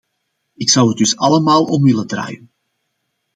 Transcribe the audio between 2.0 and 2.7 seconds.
draaien.